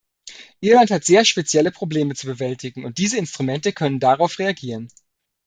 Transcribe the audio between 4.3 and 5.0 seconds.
reagieren.